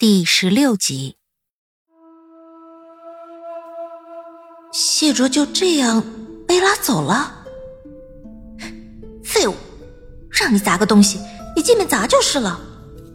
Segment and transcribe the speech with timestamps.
[0.00, 1.16] 第十六集，
[4.72, 6.04] 谢卓就这样
[6.46, 7.34] 被拉走了。
[9.24, 9.54] 废物，
[10.30, 11.18] 让你砸个东西，
[11.56, 12.60] 你见面砸就是了。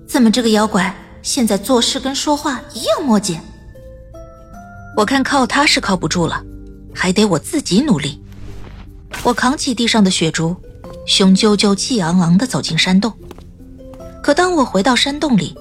[0.06, 3.40] 怎么这个妖怪现在做事跟说话一样磨叽？
[4.98, 6.44] 我看靠他是靠不住了，
[6.94, 8.22] 还得我自己努力。
[9.24, 10.54] 我扛起地上的雪竹，
[11.08, 13.14] 雄赳赳气昂昂的走进山洞。
[14.22, 15.56] 可当我回到山洞里，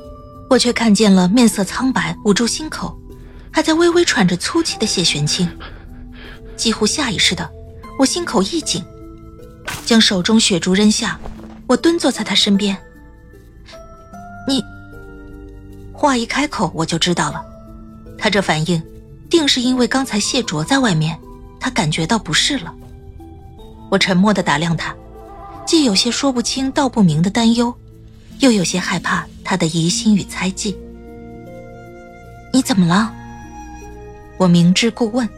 [0.52, 2.94] 我却看见了面色苍白、捂住心口，
[3.50, 5.48] 还在微微喘着粗气的谢玄清。
[6.56, 7.50] 几乎下意识的，
[7.98, 8.84] 我心口一紧，
[9.86, 11.18] 将手中雪竹扔下，
[11.66, 12.76] 我蹲坐在他身边。
[14.46, 14.62] 你
[15.90, 17.42] 话一开口，我就知道了，
[18.18, 18.82] 他这反应，
[19.30, 21.18] 定是因为刚才谢卓在外面，
[21.58, 22.74] 他感觉到不适了。
[23.90, 24.94] 我沉默的打量他，
[25.64, 27.74] 既有些说不清道不明的担忧，
[28.42, 29.26] 又有些害怕。
[29.44, 30.78] 他的疑心与猜忌，
[32.54, 33.12] 你怎么了？
[34.38, 35.28] 我明知故问，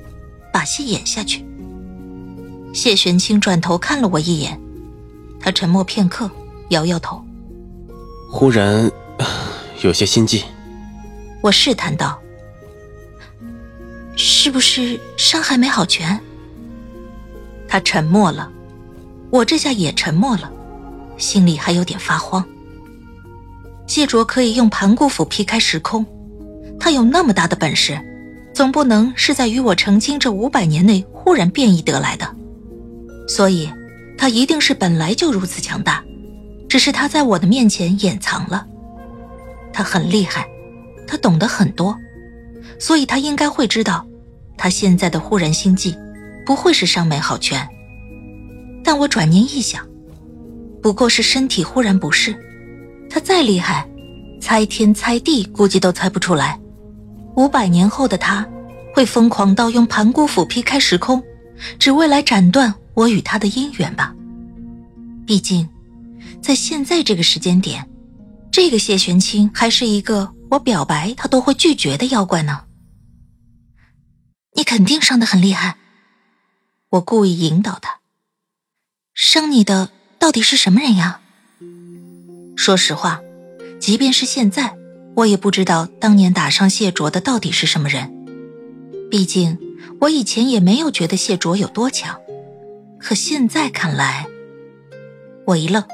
[0.53, 1.45] 把戏演下去。
[2.73, 4.61] 谢玄清转头看了我一眼，
[5.41, 6.31] 他沉默片刻，
[6.69, 7.25] 摇摇头，
[8.31, 8.89] 忽然
[9.83, 10.45] 有些心悸。
[11.43, 12.21] 我试探道
[14.17, 16.21] ：“是不是伤还没好全？”
[17.67, 18.49] 他沉默了，
[19.31, 20.53] 我这下也沉默了，
[21.19, 22.47] 心里还有点发慌。
[23.87, 26.05] 谢卓可以用盘古斧劈开时空，
[26.81, 28.01] 他有那么大的本事，
[28.53, 32.35] 总不能是在与我成亲这五百年内忽然变异得来的。
[33.29, 33.71] 所以，
[34.17, 36.03] 他一定是本来就如此强大，
[36.69, 38.67] 只是他在我的面前掩藏了。
[39.73, 40.47] 他很厉害，
[41.07, 41.97] 他懂得很多，
[42.79, 44.07] 所以他应该会知道，
[44.57, 45.95] 他现在的忽然心悸，
[46.47, 47.69] 不会是伤没好全。
[48.83, 49.87] 但我转念一想，
[50.83, 52.35] 不过是身体忽然不适。
[53.15, 53.89] 他再厉害，
[54.41, 56.59] 猜天猜地估计都猜不出来。
[57.37, 58.45] 五百年后的他，
[58.93, 61.23] 会疯狂到用盘古斧劈开时空，
[61.79, 64.13] 只为来斩断我与他的姻缘吧？
[65.25, 65.69] 毕竟，
[66.43, 67.89] 在现在这个时间点，
[68.51, 72.65] 这个谢玄清还是一个我表白他都会拒绝的妖怪呢。
[74.57, 75.77] 你肯定伤得很厉害。
[76.91, 78.01] 我故意引导他。
[79.15, 81.21] 伤你的到底是什么人呀？
[82.57, 83.21] 说实话，
[83.79, 84.77] 即便是现在，
[85.15, 88.11] 我也不知道当年打伤谢卓的到底是什么人。
[89.11, 89.59] 毕竟
[90.01, 92.19] 我以前也没有觉得谢卓有多强，
[92.99, 94.27] 可现在看来，
[95.47, 95.85] 我一愣，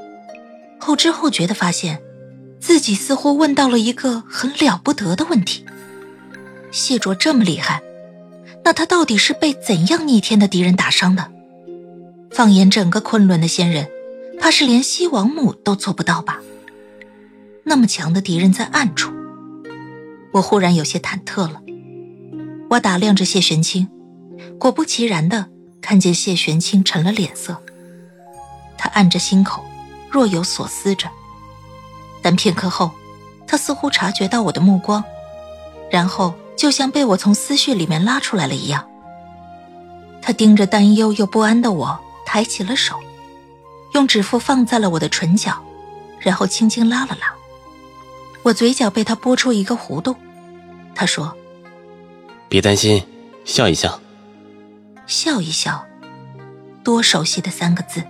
[0.79, 2.01] 后知后觉的发现，
[2.61, 5.65] 自己似乎问到了一个很了不得的问题：
[6.71, 7.83] 谢卓这么厉害，
[8.65, 11.31] 那他到底是被怎样逆天的敌人打伤的？
[12.31, 13.89] 放眼整个昆仑的仙人，
[14.39, 16.41] 怕是连西王母都做不到吧？
[17.65, 19.13] 那么强的敌人在暗处，
[20.33, 21.61] 我忽然有些忐忑了。
[22.71, 23.89] 我打量着谢玄清，
[24.59, 25.49] 果不其然的
[25.81, 27.63] 看见谢玄清沉了脸色。
[28.79, 29.65] 他按着心口，
[30.11, 31.09] 若有所思着。
[32.23, 32.91] 但片刻后，
[33.47, 35.03] 他似乎察觉到我的目光，
[35.91, 38.87] 然后就像被我从思绪里面拉出来了一样。
[40.23, 42.97] 他盯着担忧又不安的我，抬起了手，
[43.95, 45.63] 用指腹放在了我的唇角，
[46.21, 47.35] 然后轻轻拉了拉。
[48.43, 50.17] 我嘴角被他拨出一个弧度，
[50.95, 51.37] 他说
[52.49, 53.03] ：“别担心，
[53.45, 54.01] 笑一笑。”
[55.07, 55.85] 笑一笑，
[56.85, 58.03] 多熟悉的三个字。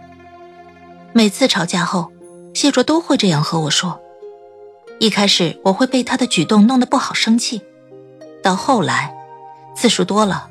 [1.13, 2.13] 每次吵架后，
[2.55, 4.01] 谢卓都会这样和我说。
[4.99, 7.63] 一开始我会被他的举动弄得不好生气，
[8.43, 9.15] 到后来，
[9.75, 10.49] 次数多了，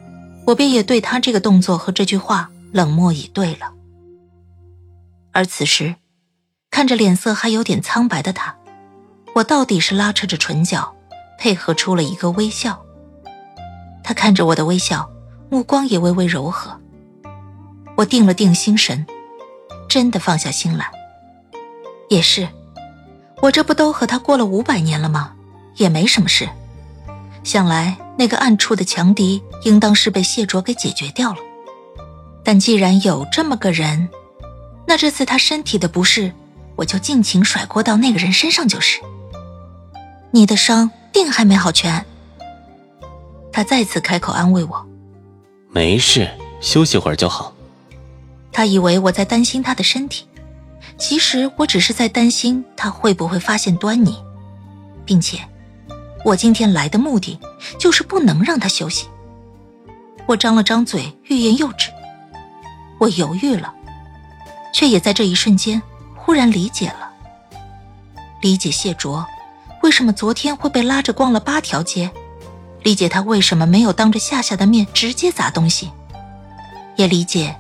[0.48, 3.72] 我便也对他这个动作和这句话冷漠以对了。
[5.32, 5.96] 而此时，
[6.72, 8.56] 看着脸色还有点苍白的他。
[9.40, 10.94] 我到底是拉扯着唇角，
[11.38, 12.78] 配合出了一个微笑。
[14.04, 15.10] 他看着我的微笑，
[15.50, 16.78] 目光也微微柔和。
[17.96, 19.06] 我定了定心神，
[19.88, 20.92] 真的放下心来。
[22.10, 22.50] 也是，
[23.42, 25.32] 我这不都和他过了五百年了吗？
[25.78, 26.50] 也没什么事。
[27.46, 31.38] 想来那个暗处的强敌，应当是被谢卓给解决掉了。
[32.44, 34.10] 但既然有这么个人，
[34.86, 36.34] 那这次他身体的不适，
[36.76, 39.00] 我就尽情甩锅到那个人身上就是。
[40.32, 42.06] 你的伤定还没好全。
[43.52, 44.88] 他再次开口安慰我
[45.70, 46.30] ：“没事，
[46.62, 47.54] 休息会儿就好。”
[48.52, 50.26] 他以为我在担心他的身体，
[50.98, 54.18] 其实我只是在担心他会不会发现端倪，
[55.06, 55.40] 并且，
[56.24, 57.40] 我今天来的目的
[57.80, 59.08] 就是不能让他休息。
[60.28, 61.90] 我张了张嘴，欲言又止。
[63.00, 63.74] 我犹豫了，
[64.74, 65.82] 却也在这一瞬间
[66.16, 67.12] 忽然理解了，
[68.42, 69.26] 理解谢卓
[69.82, 72.12] 为什么昨天会被拉着逛了八条街。
[72.84, 75.92] 理解他为什么没有当着夏夏的面直接砸东西，
[76.96, 77.58] 也理解，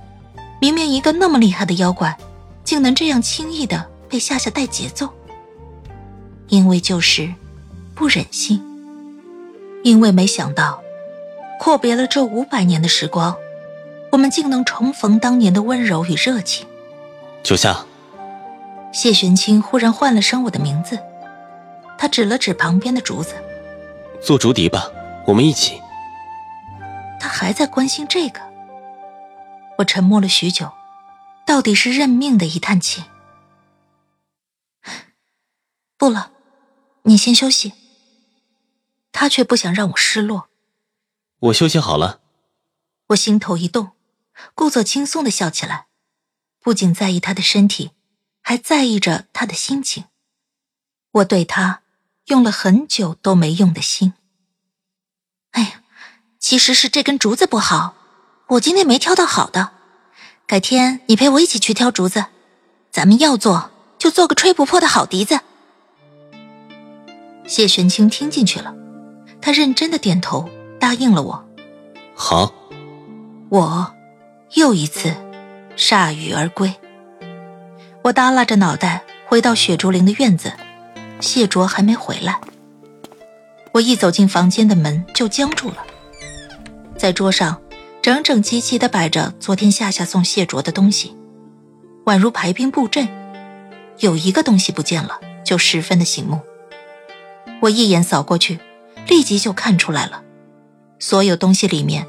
[0.62, 2.18] 明明一个那么厉害的妖怪，
[2.64, 5.10] 竟能这样轻易的被夏夏带节奏。
[6.48, 7.34] 因为就是
[7.94, 8.64] 不忍心，
[9.84, 10.82] 因为没想到，
[11.60, 13.36] 阔别了这五百年的时光，
[14.14, 16.66] 我们竟能重逢当年的温柔与热情。
[17.44, 17.86] 九夏，
[18.94, 20.98] 谢玄清忽然唤了声我的名字，
[22.02, 23.36] 他指了指旁边的竹子，
[24.22, 24.90] 做竹笛吧。
[25.28, 25.82] 我们一起。
[27.20, 28.40] 他还在关心这个。
[29.78, 30.72] 我沉默了许久，
[31.46, 33.04] 到底是认命的一叹气。
[35.98, 36.32] 不了，
[37.02, 37.74] 你先休息。
[39.12, 40.48] 他却不想让我失落。
[41.40, 42.22] 我休息好了。
[43.08, 43.92] 我心头一动，
[44.56, 45.88] 故作轻松的笑起来，
[46.62, 47.92] 不仅在意他的身体，
[48.42, 50.06] 还在意着他的心情。
[51.12, 51.82] 我对他
[52.30, 54.14] 用了很久都没用的心。
[55.52, 55.82] 哎呀，
[56.40, 57.96] 其实是这根竹子不好，
[58.48, 59.72] 我今天没挑到好的。
[60.48, 62.26] 改天你陪我一起去挑竹子，
[62.92, 65.40] 咱们要做就做个吹不破的好笛子。
[67.48, 68.74] 谢玄清听进去了，
[69.42, 70.48] 他认真的点头
[70.80, 71.50] 答应了我。
[72.16, 72.54] 好，
[73.50, 73.94] 我
[74.54, 75.16] 又一次
[75.76, 76.74] 铩羽而归。
[78.04, 80.54] 我耷拉着脑袋回到雪竹林的院子，
[81.20, 82.40] 谢卓还没回来。
[83.72, 85.78] 我一走进房间的门就僵住了，
[86.98, 87.62] 在桌上
[88.02, 91.16] 整整齐齐地摆着昨天夏夏送谢卓的东西，
[92.06, 93.08] 宛如排兵布阵。
[94.00, 96.40] 有一个东西不见了，就十分的醒目。
[97.62, 98.60] 我一眼扫过去，
[99.08, 100.24] 立即就看出来了，
[101.00, 102.08] 所有东西里面，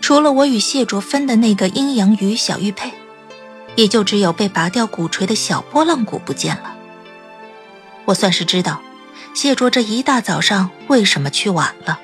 [0.00, 2.90] 除了我与谢卓分的那个阴阳鱼小玉佩，
[3.76, 6.69] 也就只有被拔掉鼓槌的小波浪鼓不见了。
[8.10, 8.80] 我算是知道。
[9.34, 12.00] 谢卓这一大早上为什么去晚了？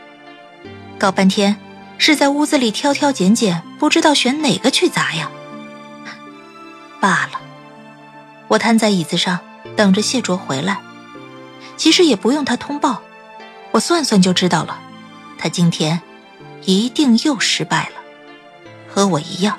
[0.99, 1.57] 搞半天
[1.99, 5.29] 是在屋子里挑挑拣拣，不知道选哪个去砸呀。
[7.01, 7.41] 罢了，
[8.47, 9.41] 我瘫在椅子上
[9.77, 10.79] 等着谢卓回来。
[11.77, 13.03] 其实也不用他通报，
[13.73, 14.79] 我算算就知道了。
[15.37, 16.01] 他今天
[16.65, 17.97] 一定又失败了，
[18.89, 19.59] 和我一样。